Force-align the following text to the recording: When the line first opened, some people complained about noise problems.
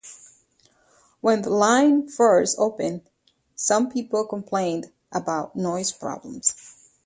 When 1.19 1.43
the 1.43 1.51
line 1.51 2.07
first 2.07 2.57
opened, 2.57 3.01
some 3.55 3.91
people 3.91 4.25
complained 4.25 4.91
about 5.11 5.55
noise 5.55 5.91
problems. 5.91 6.55